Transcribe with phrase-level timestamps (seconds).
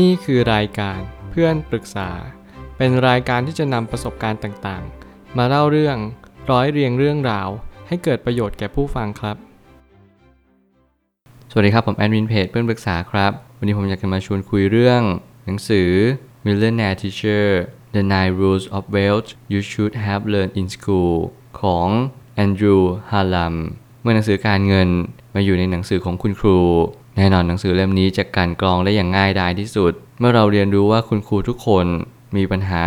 [0.00, 2.10] นี่คือรายการเพื่อนปรึกษา
[2.76, 5.96] เป็นรายการที่จะนำประสบการณ์ต่างๆ มาเล่าเรื่อง
[6.50, 7.48] ร้อยเรียงเรื่องราว
[7.88, 9.36] ให้เกิดประโยชน์แก่ผู้ฟังครับ
[11.50, 15.02] สวัสดีครับผมแอดมินเพจเพื่อนปรึกษาครับ วันนี้ผมอยากจะมาชวนคุยเรื่อง
[15.44, 15.90] หนังสือ
[16.44, 17.46] Millionaire Teacher
[17.94, 21.14] The Nine Rules of Wealth You Should Have Learned in School
[21.60, 21.88] ของ
[22.34, 23.54] แอนดรูว์ฮาลัม
[24.02, 24.88] เมื่อหนังสือการเงิน
[25.34, 26.58] มาอยู่ในหนังสือของคุณครู
[27.16, 31.86] แน่นอนหนังสือเล่มนี้จะการกรองได้อย่างง่ายดายที่สุด เมื่อเราเรียนรู้ว่าคุณครูทุกคน
[32.36, 32.84] มีปัญหา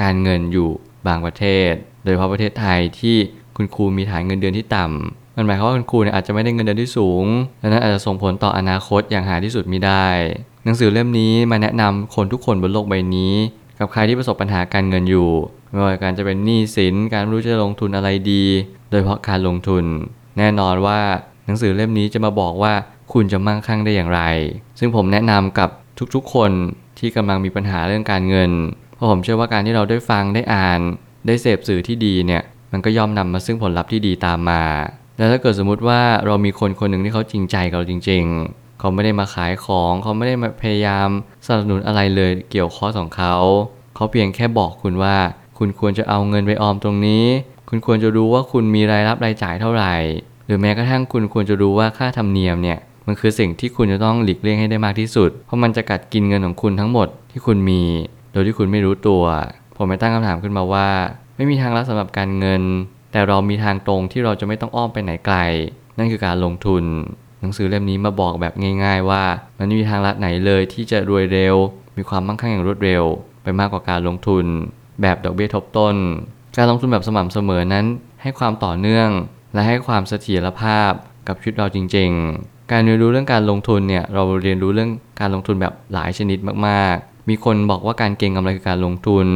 [0.00, 0.70] การเงินอยู่
[1.06, 1.72] บางประเทศ
[2.04, 3.16] โดยเฉพาะประเทศไทยที่
[3.56, 7.24] คุณครูมีฐานเงินเดือนที่ต่ำมันหมายความว่าคุณครูเนี่ยอาจจะไม่ได้เงินเดือนที่สูง
[7.60, 10.06] ดังนั้นอาจจะส่งผลต่ออนาคตอย่างหาที่สุดมิได้
[10.64, 13.34] หนังสือเล่มนี้มาแนะนำคนทุกคนบนโลกใบนี้
[13.78, 15.30] กับใครที่ประสบปัญหาการเงินอยู่
[15.70, 18.44] ไม่ว่าการจะเป็นหนี้สินการรู้จะลงทุนอะไรดี
[18.90, 19.84] โดยเฉพาะการลงทุน
[20.38, 21.00] แน่นอนว่า
[21.46, 22.72] หนังสือเล่มนี้จะมาบอกว่า
[23.12, 24.22] คุณจะมั่งคั่งได้อย่างไร
[24.78, 25.70] ซึ่งผมแนะนำกับ
[26.14, 26.50] ทุกๆ คน
[26.98, 28.50] ที่กำลังมีปัญหาเรื่องการเงิน
[28.94, 30.80] เพราะผมเชื่อว่าการที่เราได้ฟังได้อ่าน
[31.26, 32.42] ได้เสพสื่อที่ดีเนี่ย
[32.72, 34.62] มันก็ย่อมนำมาซึ่งผลลัพธ์ที่ดีตามมา
[35.16, 41.08] แล้วถ้าเกิดสมมุติว่าเรามีคนคนหนึ่งที่เขาจริงใจกับเราจริง ๆ เขาไม่ได้มาขายของ เขาไม่ได้มาพยายาม
[41.46, 43.34] สนับสนุนอะไรเลยเกี่ยวข้อของเขา
[43.94, 45.16] เขาเพียงแค่บอกคุณว่า
[45.58, 47.24] คุณควรจะเอาเงินไปออมตรงนี้
[47.68, 49.94] คุณควรจะรู้ว่าคุณมีรายรับรายจ่ายเท่าไหร่
[50.46, 52.78] หรือแม้กระทั่งคุณควรจะรู้ว่าค่าธรรมเนียมเนี่ย
[53.08, 57.82] มันคือสิ่งที่คุณจะต้องหลีกเลี่ยงให้ได้มากที่สุด เพราะมันจะกัดกินเงินของคุณทั้งหมดที่คุณมี
[58.32, 59.22] โดยที่คุณไม่รู้ตัว
[59.76, 60.88] ผมไปตั้งคำถามขึ้นมาว่า
[61.36, 62.62] ไม่มีทางลัดสำหรับการเงิน
[63.12, 65.36] แต่เรามีทางตรงที่เราจะไม่ต้องอ้อมไปไหนไกล
[65.98, 66.84] นั่นคือการลงทุน
[67.40, 68.54] หนังสือเล่มนี้มาบอกแบบ
[68.84, 69.24] ง่าย ๆ ว่า
[69.58, 71.54] มันไม่มีทางลัดไหนเลยที่จะรวยเร็ว
[71.96, 73.04] มีความมั่งคั่งอย่างรวดเร็ว
[73.42, 74.44] ไปมากกว่าการลงทุน
[75.02, 75.96] แบบดอกเบี้ยทบต้น
[76.56, 77.86] การลงทุนแบบสม่ำเสมอนั้น
[78.22, 79.08] ให้ความต่อเนื่อง
[79.54, 80.92] และให้ความเสถียรภาพ
[81.28, 89.26] กับชีวิตเราจริง ๆ การเรียนรู้เรื่องการลงทุนเนี่ยเราเรียนรู้เรื่องการลงทุนแบบหลายชนิดมากๆ มีคนบอกว่าการเก็งกำไรคือการลงทุน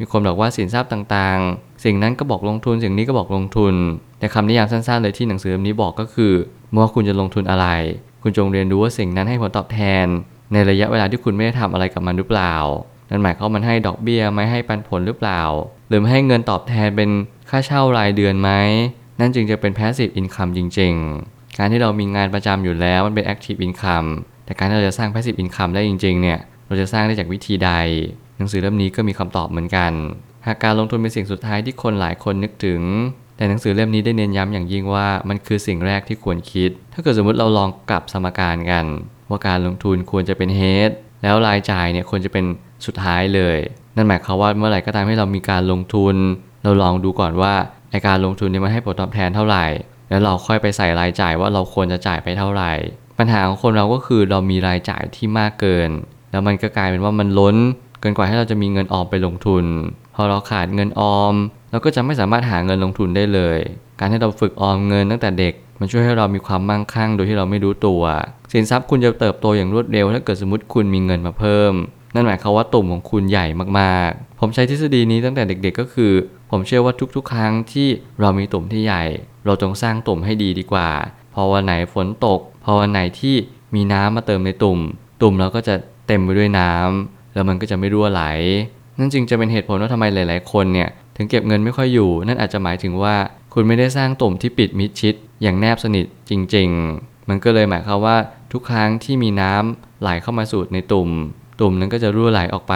[0.00, 3.74] มีคนบอกว่าสินทรัพย์ต่างๆ สิ่งนั้นก็บอกลงทุน สิ่งนี้ก็บอกลงทุน
[4.18, 6.32] แต่คำนิยามสั้นๆ เลยที่หนังสือเล่มนี้บอกก็คือ
[6.72, 7.66] เมื่อคุณจะลงทุนอะไร
[8.22, 10.06] คุณจงเรียนรู้ว่าสิ่งนั้นให้ผลตอบแทน
[10.52, 12.54] ในระยะเวลาที่คุณไม่ได้ทำอะไรกับมันหรือเปล่า
[13.10, 15.42] นั่นหมายความมันให้ดอกเบี้ยไหมให้ปันผลหรือเปล่า
[15.88, 17.10] หรือให้เงินตอบแทนเป็น
[17.50, 18.50] ค่าเช่ารายเดือนไหม
[19.20, 24.08] นั่นจึงจะเป็น passive income จริง ๆ การที่เรามีงานประจำอยู่แล้วมันเป็น active income
[24.44, 27.70] แต่การที่เราจะสร้าง passive income ได้จริงๆเนี่ยเราจะสร้างได้จากวิธีใด
[28.36, 29.92] หนังสือเล่มนี้ก็มีคำตอบเหมือนกัน
[30.46, 32.80] หากการลงทุนเป็นสิ่งสุดท้ายที่คนหลายคนนึกถึง
[33.36, 38.84] แต่หนังสือเล่มนี้ได้เน้นย้ำอย่างยิ่งว่ามันคือสิ่งแรกที่ควรคิด ถ้าเกิดสมมติเราลองกลับสมการกัน
[39.30, 40.90] ว่าการลงทุนควรจะเป็น head
[41.22, 42.44] แล้วรายจ่ายเนี่ยควรจะเป็น
[42.86, 43.58] สุดท้ายเลย
[43.96, 46.16] นั่นหมายความว่าเมื่อไหร่ก็ตามให้เรามีการลงทุน
[46.64, 47.54] เราลองดูก่อนว่า
[47.90, 49.64] ไอการลงทุนเนี่ยมันให้ผลตอบแทนเท่าไหร่
[50.08, 52.72] แล้วเราค่อยไปใส่รายจ่ายว่าเราควรจะจ่ายไปเท่าไหร่
[53.18, 55.90] ปัญหาของคนเราก็คือเรามีรายจ่ายที่มากเกิน
[56.30, 57.56] แล้วมันก็กลายเป็นว่ามันล้น
[58.00, 59.64] เกินกว่าที่เราจะมีเงินออมไปลงทุน
[60.14, 61.34] พอเราขาดเงินออม
[61.70, 63.58] เราก็จะไม่สามารถหาเงินลงทุนได้เลย
[63.98, 68.02] การที่เราฝึกออมเงินตั้งแต่เด็ก มันช่วยให้เรามีความมั่งคั่งโดยที่เราไม่รู้ตัว
[68.52, 71.72] สินทรัพย์คุณจะเติบโตอย่างรวดเร็ว ถ้าเกิดสมมติคุณมีเงินมาเพิ่ม
[72.14, 73.46] นั่นหมายความว่าตุ่มของคุณใหญ่
[73.78, 76.12] มากๆ ผมใช้ทฤษฎีนี้ตั้งแต่เด็ก ๆ ก็คือ
[76.50, 77.88] ผมเชื่อว่าทุกๆ ครั้งที่
[78.20, 79.04] เรามีตุ่มที่ใหญ่
[79.46, 80.88] เราจงสร้างตุ่มให้ดีดีกว่า
[81.34, 83.36] พอวันไหนฝนตก พอวันไหนที่
[83.74, 84.78] มีน้ำมาเติมในตุ่ม
[85.22, 85.74] ตุ่มเราก็จะ
[86.06, 88.22] เต็มไปด้วยน้ำแล้วมันก็จะไม่รั่วไหล
[88.98, 93.16] นั่นจึงจะเป็นเหตุผลว่าทำไมหลาย ๆ คนเนี่ยถึงเก็บเงินไม่ค่อยอยู่ นั่นอาจจะหมายถึงว่า
[93.54, 96.68] คุณไม่ได้สร้างตุ่มที่ปิดมิดชิด อย่างแนบสนิทจริง
[96.98, 98.16] ๆ มันก็เลยหมายความว่า
[98.52, 101.08] ทุกครั้งที่มีน้ำไหลเข้ามาสู่ในตุ่ม
[101.60, 102.74] ตุ่มนั้นก็จะรั่วไหลออกไป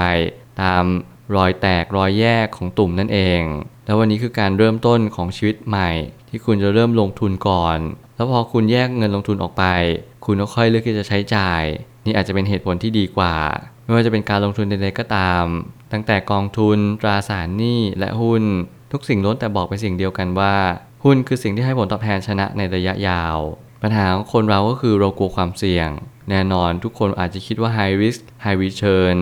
[0.62, 0.84] ตาม
[1.36, 3.42] รอยแตกรอยแยกของตุ่มนั่นเอง
[3.86, 5.90] แล้ววันนี้คือการเริ่มต้นของชีวิตใหม่
[6.28, 7.78] ที่คุณจะเริ่มลงทุนก่อน
[8.16, 9.64] แล้วพอคุณแยกเงินลงทุนออกไป
[10.24, 11.62] คุณก็ค่อยเลือกที่จะใช้จ่าย
[12.06, 13.34] นี่อาจจะเป็นเหตุผลที่ดีกว่า
[13.84, 15.44] ไม่ว่าจะเป็นการลงทุนใดๆก็ตาม
[15.92, 18.42] ตั้งแต่กองทุน ตราสารหนี้และหุ้น
[18.92, 20.54] ทุกสิ่งล้วนแต่บอกเป็นสิ่งเดียวกันว่า
[21.04, 23.36] หุ้นคือสิ่งที่ให้ผลตอบแทนชนะในระยะยาว
[23.82, 25.88] ปัญหาของคนเราก็คือเรากลัวความเสี่ยง
[26.30, 29.18] แน่นอนทุกคนอาจจะคิดว่า high risk high return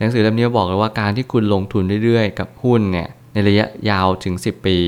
[0.00, 4.78] หนังสือเล่มนี้บอกเลยว่าการที่คุณลงทุนเรื่อยๆ กับหุ้นเนี่ยในระยะยาวถึง 10 ปี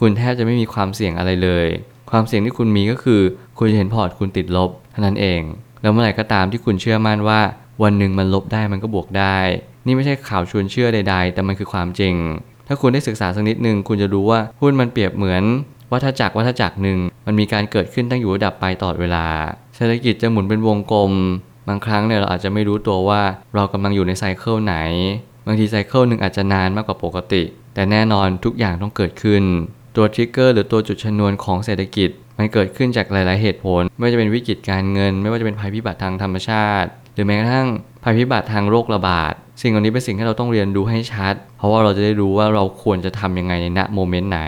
[0.00, 1.66] คุณแทบจะไม่มีความเสี่ยงอะไรเลย
[2.10, 3.20] ความเสี่ยงที่คุณมีก็คือ
[3.58, 5.40] คุณจะเห็นพอร์ตคุณติดลบเท่านั้นเอง
[5.82, 7.40] แล้วเมื่อไหร่ก็ตามที่คุณเชื่อมั่นว่า
[7.82, 9.38] วันหนึ่งมันลบได้มันก็บวกได้
[9.86, 12.14] นี่ไม่ใช่ข่าวชวนเชื่อใด ๆ แต่มันคือความจริง
[12.68, 15.42] ถ้าคุณได้ศึกษาสักนิดหนึ่งคุณจะรู้ว่าหุ้นมันเปรียบเหมือน
[15.92, 19.26] วัฏจักรวัฏจักรหนึ่งมันมีการเกิดขึ้นตั้งอยู่ระดับไปตลอดเวลา
[19.76, 21.12] เศรษฐกิจจะหมุนเป็นวงกลม
[21.68, 23.22] บางครั้งเนี่ยเราอาจจะไม่รู้ตัวว่า
[23.54, 24.76] เรากำลังอยู่ในไซเคิลไหน
[25.46, 27.42] บางทีไซเคิลหนึ่งอาจจะนานมากกว่าปกติ
[27.74, 29.42] แต่แน่นอนทุกอย่างต้องเกิดขึ้น
[29.96, 37.68] ตัวทริกเกอร์หรือตัวจุดชนวนของเศรษฐกิจ มันเกิดขึ้นจากหลาย ๆ เหตุผล ไม่ว่าจะเป็นวิกฤตการเงิน ไม่ว่าจะเป็นภัยพิบัติทางธรรมชาติ หรือแม้กระทั่ง
[38.04, 39.32] ภัยพิบัติทางโรคระบาด
[39.62, 44.42] สิ่งเหล่านี้เป็นสิ่งที่เราต้องเรียนรู้ให้ชัด เพราะว่าเราจะได้รู้ว่าเราควรจะทำยังไงในณโมเมนต์ไหน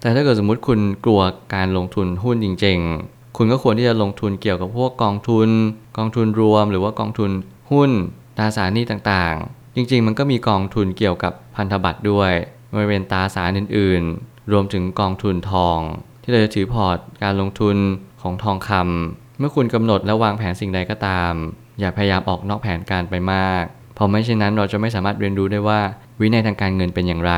[0.00, 1.20] แต่ถ้าเกิดสมมุติคุณกลัว
[1.54, 5.48] การลงทุนหุ้นจริง ๆ คุณก็ควรที่จะลงทุนเกี่ยวกับพวกกองทุน
[5.96, 7.30] กองทุนรวม หรือว่ากองทุน
[7.70, 7.90] หุ้น
[8.38, 12.32] ตราสารหนี้ต่างๆ จริงๆ มันก็มีกองทุนเกี่ยวกับพันธบัตรด้วย
[12.72, 15.78] ไม่เป็นตราสารอื่นๆ รวมถึงกองทุนทอง
[16.22, 17.76] ที่เราจะถือพอร์ตการลงทุน
[18.22, 21.32] ของทองคำเมื่อคุณกำหนดและวางแผนสิ่งใดก็ตาม
[21.80, 25.80] อย่าพยายามออกนอกแผนการไปมากเพราะไม่เช่นนั้นเราจะไม่สามารถเรียนรู้ได้ว่า
[26.20, 27.34] วินัยทางการเงินเป็นอย่างไร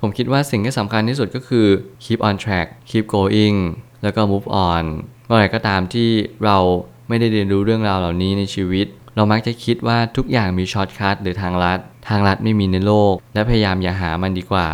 [0.00, 1.66] ผมคิดว่าสิ่งที่สำคัญที่สุดก็คือ
[2.04, 3.58] keep on track keep going
[4.06, 4.84] แล้วก็ move on
[5.26, 6.08] เมื่อไหร่ก็ตามที่
[6.44, 6.58] เรา
[7.08, 8.86] ไม่ได้เรียนรู้เรื่องราวเหล่านี้ในชีวิต
[9.16, 14.68] เรามักจะคิดว่าทุกอย่างมี shortcut หรือทางลัด ทางลัดไม่มีในโลก และพยายามอย่าหามันดีกว่า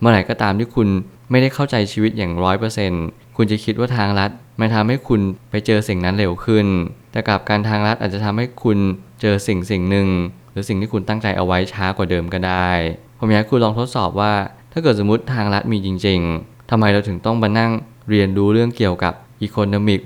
[0.00, 0.88] เมื่อไหร่ก็ตามที่คุณ
[1.30, 3.04] ไม่ได้เข้าใจชีวิตอย่างร้อยเปอร์เซ็นต์
[3.36, 4.30] คุณจะคิดว่าทางลัด
[4.60, 6.66] มันทำให้คุณไปเจอสิ่งนั้นเร็วขึ้น
[7.12, 8.78] แต่กลับกันทางลัดอาจจะทำให้คุณ
[9.20, 10.08] เจอสิ่งสิ่งหนึ่ง
[10.52, 12.70] หรือสิ่งที่คุณตั้งใจเอาไว้ช้ากว่าเดิมก็ได้
[13.18, 14.32] ผมอยากให้คุณลองทดสอบว่า
[14.72, 17.70] ถ้าเกิดสมมติทางลัดมีจริง ๆทำไมเราถึงต้องมานั่ง
[18.10, 19.14] เรียนรู้เรื่องเกี่ยวกับ
[19.46, 20.00] Economic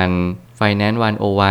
[0.00, 0.98] 101 Finance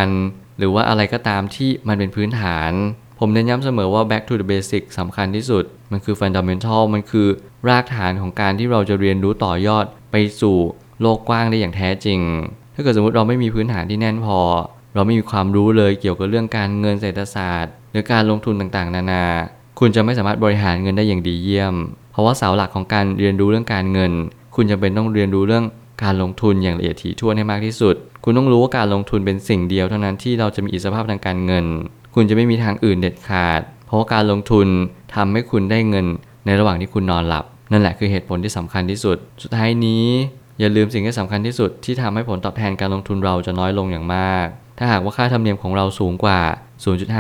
[0.02, 2.72] 101 หรือว่าอะไรก็ตามที่มันเป็นพื้นฐาน
[3.20, 7.28] ผมเน้นย้ำเสมอว่า back to the basic สำคัญที่สุด มันคือ fundamental มันคือ
[7.68, 10.58] รากฐานของการที่เราจะเรียนรู้ต่อยอดไปสู่
[11.02, 12.20] โลกกว้างได้อย่างแท้จริง
[12.76, 14.40] ถ้าเกิดสมมติเราไม่มีพื้นฐานที่แน่นพอ
[14.96, 19.26] เราไม่มีความรู้เลยเกี่ยวกับเรื่องการเงินเศรษฐศาสตร์ หรือการลงทุนต่างๆ นานา
[19.80, 21.76] คุณจะไม่สามารถบริหารเงินได้อย่างดีเยี่ยม
[22.12, 24.12] เพราะว่าเสาหลักของการเรียนรู้เรื่องการเงิน
[24.56, 25.66] คุณจะเป็นต้องเรียนรู้เรื่อง
[26.04, 31.66] การลงทุนอย่างละเอียดถี่ถ้วนให้มากที่สุด คุณต้องรู้ว่าการลงทุนเป็นสิ่งเดียวเท่านั้นที่เราจะมีอิสรภาพทางการเงิน
[32.16, 34.68] คุณจะไม่มีทางอื่นเด็ดขาด เพราะว่าการลงทุน
[35.16, 36.06] ทำให้คุณได้เงิน
[36.46, 40.06] ในระหว่างที่คุณนอนหลับ นั่นแหละคือเหตุผลที่สำคัญที่สุด สุดท้ายนี้
[40.60, 44.48] อย่าลืมสิ่งที่สำคัญที่สุดที่ทำให้ผลตอบแทนการลงทุนเราจะน้อยลงอย่างมาก
[44.78, 46.40] ถ้าหากว่าค่าธรรมเนียมของเราสูงกว่า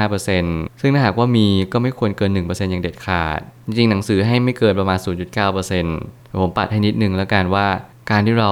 [0.01, 4.99] 0.5%ซึ่งถ้าหากว่ามีก็ไม่ควรเกิน 1%อย่างเด็ดขาด จริงๆ หนังสือให้ไม่เกินประมาณ
[5.65, 7.67] 0.9%ผมปัดให้นิดนึงแล้วกันว่า
[8.09, 8.51] การที่เรา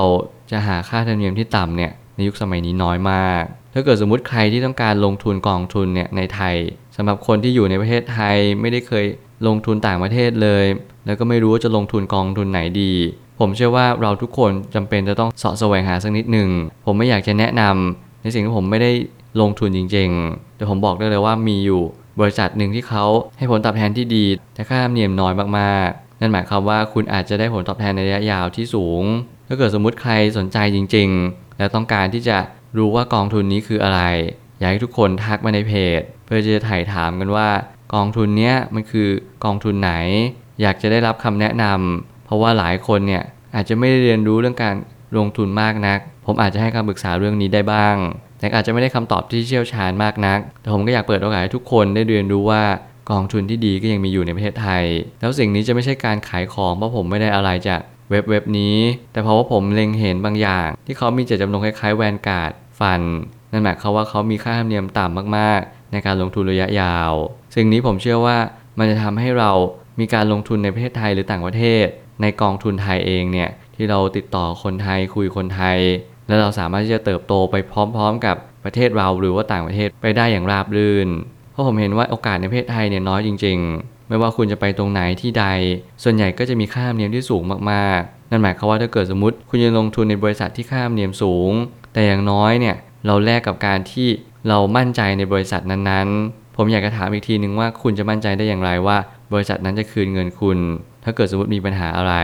[0.51, 3.43] จะหาค่าธรรมเนียมที่ต่ำเนี่ยในยุคสมัยนี้น้อยมาก
[3.73, 6.55] ถ้าเกิดสมมุติใครที่ต้องการลงทุนกองทุนเนี่ยในไทย
[6.95, 9.05] สำหรับคนที่อยู่ในประเทศไทยไม่ได้เคย
[9.47, 10.65] ลงทุนต่างประเทศเลย
[11.05, 12.93] แล้วก็ไม่รู้ว่าจะลงทุนกองทุนไหนดี
[13.39, 16.49] ผมเชื่อว่าเราทุกคนจำเป็นจะต้องเสาะแสวงหาสักนิดหนึ่ง
[16.85, 18.91] ผมไม่อยากจะแนะนำในสิ่งที่ผมไม่ได้
[19.41, 21.81] ลงทุนจริงๆ แต่ผมบอกได้เลยว่ามีอยู่
[22.19, 23.05] บริษัทหนึ่งที่เขา
[23.37, 29.03] ให้ผลตอบแทนที่ดี แต่ค่าธรรมเนียมน้อยมากๆ นั่นหมายความว่าคุณอาจจะได้ผลตอบแทนในระยะยาวที่สูง
[29.47, 32.37] ถ้าเกิดสมมติใครสนใจจริง ๆ และต้องการที่จะ
[32.77, 34.01] รู้ว่ากองทุนนี้คืออะไร
[34.59, 37.49] อยากให้ทุกคนทักมาในเพจ เพื่อจะถ่ายถามกันว่า
[37.95, 39.09] กองทุนเนี้ยมันคือ
[39.45, 39.93] กองทุนไหน
[40.61, 43.23] อยากจะได้รับคำแนะนำเพราะว่าหลายคนเนี่ย
[43.55, 44.75] อาจจะไม่ได้เรียนรู้เรื่องการ
[45.17, 47.95] ลงทุนมากนัก ผมอาจจะให้คำปรึกษาเรื่องนี้ได้บ้าง
[48.39, 52.63] แต่อาจจะไม่ได้คำตอบที่เชี่ยวชาญมากนัก แต่ผมก็อยากเปิดโอกาสให้ทุกคนได้เรียนรู้ว่า
[53.11, 54.83] กองทุนที่ดีก็ยังมีอยู่ในประเทศไทย
[55.19, 58.77] แล้วสิ่งนี้จะไม่ใช่การขายของเพราะผมไม่ได้อะไรจาก เว็บเว็บนี้
[59.11, 63.01] แต่เพราะว่าผมเล็งเห็นบางอย่าง ที่เขามีเจตจำนงคล้ายๆแวนการ์ดฟัน
[63.51, 67.11] นั่นหมายความว่าเขามีค่าธรรมเนียมต่ำมากๆ ในการลงทุนระยะยาว
[67.55, 68.37] สิ่งนี้ผมเชื่อว่า
[68.79, 69.51] มันจะทำให้เรา
[69.99, 71.85] มีการลงทุนในประเทศไทยหรือต่างประเทศ
[72.21, 75.77] ในกองทุนไทยเองเนี่ยที่เราติดต่อคนไทยคุยคนไทย
[76.27, 81.09] และเราสามารถที่จะเติบโตไปพร้อมๆ กับประเทศเราหรือว่าต่างประเทศไปได้อย่างราบรื่น
[81.51, 85.45] เพราะผมเห็นว่าโอกาสในประเทศไทยเนี่ยน้อยจริง ๆ ไม่ว่าคุณจะไปตรงไหนที่ใด
[86.03, 91.51] ส่วนใหญ่ก็จะมีค่าธรรมเนียมที่สูงมากๆ นั่นหมายความว่าถ้าเกิดสมมติคุณจะลงทุนในบริษัทที่ค่าธรรมเนียมสูง
[91.93, 94.07] แต่อย่างน้อยเนี่ยเราแลกกับการที่
[94.47, 98.97] เรามั่นใจในบริษัทนั้นๆ ผมอยากจะถามอีกทีนึงว่าคุณจะมั่นใจได้อย่างไรว่า
[99.33, 100.59] บริษัทนั้นจะคืนเงินคุณ
[101.03, 102.15] ถ้าเกิดสมมติมีปัญหาอะไร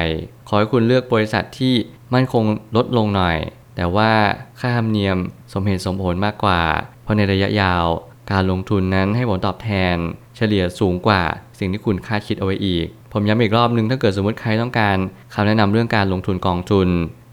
[0.48, 1.74] ขอให้คุณเลือกบริษัทที่
[2.14, 2.44] มั่นคง
[2.76, 3.38] ลดลงหน่อย
[3.76, 4.12] แต่ว่า
[4.60, 5.18] ค่าธรรมเนียม
[5.54, 6.62] สมเหตุสมผลมากกว่า
[7.04, 7.86] เพราะในระยะยาว
[8.32, 9.96] การลงทุนนั้นให้ผลตอบแทน
[10.42, 11.22] ฉลี่ยสูงกว่า
[11.60, 14.98] สิ่งที่คุณคาดคิดเอาไว้อีก ผมย้ำอีกรอบนึงถ้าเกิดสมมติใครต้องการ
[15.34, 16.88] คำแนะนำเรื่องการลงทุนกองทุน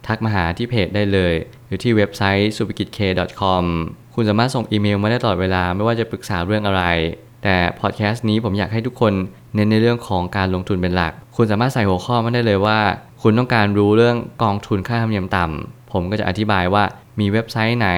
[0.07, 1.35] ทักมาหาที่เพจได้เลย
[1.67, 2.99] หรือที่เว็บไซต์ s u p i k i t k
[3.41, 3.65] com
[4.15, 6.85] คุณสามารถส่งอีเมลมาได้ตลอดเวลาไม่ว่าจะปรึกษาเรื่องอะไร
[7.43, 9.13] แต่พอดแคสต์นี้ผมอยากให้ทุกคน
[9.55, 12.79] เน้นในเรื่องของการลงทุนเป็นหลัก คุณสามารถใส่หัวข้อมาได้เลยว่า
[13.23, 16.85] คุณต้องการรู้เรื่องกองทุนค่าธรรมเนียมต่ำผมก็จะอธิบายว่า
[17.21, 17.91] มีเว็บไซต์ไหน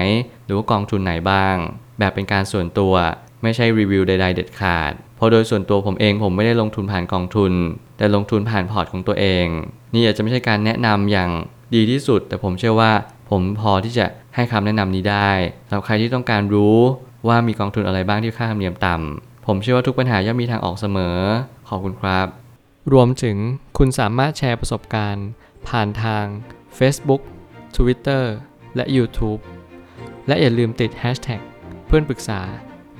[0.45, 1.55] หรือว่ากองทุนไหนบ้าง
[1.99, 2.93] แบบเป็นการส่วนตัว
[3.43, 7.53] ไม่ใช่รีวิวใดๆเด็ดขาด เพราะโดยส่วนตัวผมเองผมไม่ได้ลงทุนผ่านกองทุน
[7.97, 9.45] แต่ลงทุนผ่านพอร์ตของตัวเอง
[9.93, 11.29] นี่อาจจะไม่ใช่การแนะนำอย่าง
[11.75, 12.91] ดีที่สุด แต่ผมเชื่อว่า
[13.29, 14.05] ผมพอที่จะ
[14.35, 15.31] ให้คำแนะนำนี้ได้
[15.67, 16.77] สำหรับใครที่ต้องการรู้
[17.27, 21.17] ว่ามีกองทุนอะไรบ้างที่ค่าธรรมเนียมต่ำผมเชื่อว่าทุกปัญหาย่อมมีทางออกเสมอ
[21.69, 22.27] ขอบคุณครับ
[22.93, 23.37] รวมถึง
[23.77, 25.27] คุณสามารถแชร์ประสบการณ์
[25.67, 26.25] ผ่านทาง
[26.77, 27.21] Facebook
[27.75, 28.23] Twitter
[28.75, 29.41] และ YouTube
[30.27, 31.41] และอย่าลืมติด Hashtag
[31.87, 32.41] เพื่อนปรึกษา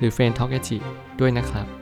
[0.02, 0.80] หรือ f r ร e n d t a l k a ด้วย
[1.20, 1.81] ด้วยนะครับ